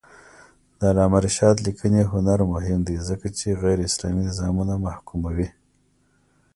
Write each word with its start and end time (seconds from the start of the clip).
د 0.77 0.79
علامه 0.91 1.19
رشاد 1.25 1.55
لیکنی 1.67 2.01
هنر 2.11 2.39
مهم 2.53 2.79
دی 2.87 2.97
ځکه 3.09 3.27
چې 3.37 3.59
غیراسلامي 3.63 4.21
نظامونه 4.29 4.73
محکوموي. 4.85 5.47